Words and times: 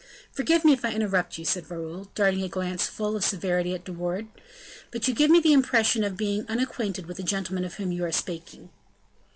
"Forgive 0.31 0.65
me 0.65 0.73
if 0.73 0.83
I 0.83 0.93
interrupt 0.93 1.37
you," 1.37 1.45
said 1.45 1.69
Raoul, 1.69 2.05
darting 2.15 2.41
a 2.41 2.47
glance 2.49 2.87
full 2.87 3.15
of 3.15 3.23
severity 3.23 3.75
at 3.75 3.83
De 3.85 3.93
Wardes; 3.93 4.31
"but 4.89 5.07
you 5.07 5.13
give 5.13 5.29
me 5.29 5.39
the 5.39 5.53
impression 5.53 6.03
of 6.03 6.17
being 6.17 6.43
unacquainted 6.49 7.05
with 7.05 7.17
the 7.17 7.23
gentleman 7.23 7.65
of 7.65 7.75
whom 7.75 7.91
you 7.91 8.03
are 8.03 8.11
speaking." 8.11 8.69